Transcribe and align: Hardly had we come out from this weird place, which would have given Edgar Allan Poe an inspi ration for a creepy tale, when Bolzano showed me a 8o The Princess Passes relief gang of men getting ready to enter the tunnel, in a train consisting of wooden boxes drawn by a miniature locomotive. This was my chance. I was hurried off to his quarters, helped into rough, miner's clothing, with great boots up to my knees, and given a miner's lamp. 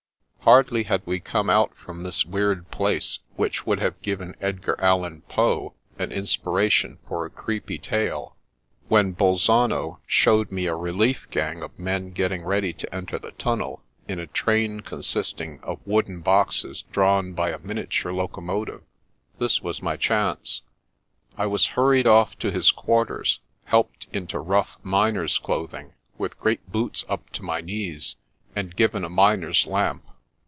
Hardly 0.43 0.83
had 0.85 1.03
we 1.05 1.19
come 1.19 1.51
out 1.51 1.75
from 1.77 2.01
this 2.01 2.25
weird 2.25 2.71
place, 2.71 3.19
which 3.35 3.67
would 3.67 3.79
have 3.79 4.01
given 4.01 4.35
Edgar 4.41 4.75
Allan 4.81 5.21
Poe 5.29 5.75
an 5.99 6.09
inspi 6.09 6.51
ration 6.51 6.97
for 7.07 7.23
a 7.23 7.29
creepy 7.29 7.77
tale, 7.77 8.35
when 8.87 9.13
Bolzano 9.13 9.99
showed 10.07 10.51
me 10.51 10.65
a 10.65 10.71
8o 10.71 10.71
The 10.71 10.77
Princess 10.77 10.95
Passes 10.95 10.95
relief 10.95 11.29
gang 11.29 11.61
of 11.61 11.77
men 11.79 12.09
getting 12.09 12.43
ready 12.43 12.73
to 12.73 12.93
enter 12.93 13.19
the 13.19 13.31
tunnel, 13.33 13.83
in 14.07 14.17
a 14.19 14.25
train 14.25 14.79
consisting 14.79 15.59
of 15.61 15.79
wooden 15.85 16.21
boxes 16.21 16.81
drawn 16.91 17.33
by 17.33 17.51
a 17.51 17.59
miniature 17.59 18.11
locomotive. 18.11 18.81
This 19.37 19.61
was 19.61 19.83
my 19.83 19.95
chance. 19.95 20.63
I 21.37 21.45
was 21.45 21.67
hurried 21.77 22.07
off 22.07 22.35
to 22.39 22.49
his 22.51 22.71
quarters, 22.71 23.39
helped 23.65 24.07
into 24.11 24.39
rough, 24.39 24.77
miner's 24.81 25.37
clothing, 25.37 25.93
with 26.17 26.39
great 26.39 26.71
boots 26.71 27.05
up 27.07 27.29
to 27.33 27.43
my 27.43 27.61
knees, 27.61 28.15
and 28.55 28.75
given 28.75 29.03
a 29.05 29.09
miner's 29.09 29.67
lamp. 29.67 30.03